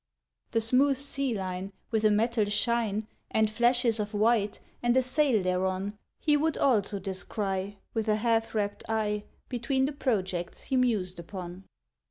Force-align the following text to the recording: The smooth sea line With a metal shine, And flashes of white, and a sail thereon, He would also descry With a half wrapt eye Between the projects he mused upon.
The 0.49 0.61
smooth 0.61 0.97
sea 0.97 1.35
line 1.37 1.73
With 1.91 2.03
a 2.03 2.09
metal 2.09 2.45
shine, 2.45 3.05
And 3.29 3.51
flashes 3.51 3.99
of 3.99 4.15
white, 4.15 4.59
and 4.81 4.97
a 4.97 5.01
sail 5.03 5.43
thereon, 5.43 5.95
He 6.19 6.35
would 6.35 6.57
also 6.57 6.97
descry 6.97 7.77
With 7.93 8.07
a 8.07 8.15
half 8.15 8.55
wrapt 8.55 8.83
eye 8.89 9.25
Between 9.47 9.85
the 9.85 9.91
projects 9.91 10.63
he 10.63 10.75
mused 10.75 11.19
upon. 11.19 11.65